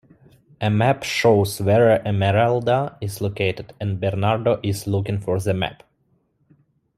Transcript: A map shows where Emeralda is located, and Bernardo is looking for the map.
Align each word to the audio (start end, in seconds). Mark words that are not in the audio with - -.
A 0.59 0.71
map 0.71 1.03
shows 1.03 1.61
where 1.61 1.99
Emeralda 2.03 2.97
is 3.01 3.21
located, 3.21 3.75
and 3.79 4.01
Bernardo 4.01 4.59
is 4.63 4.87
looking 4.87 5.19
for 5.19 5.39
the 5.39 5.53
map. 5.53 5.83